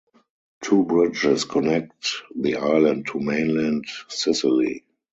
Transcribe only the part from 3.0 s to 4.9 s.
to mainland Sicily.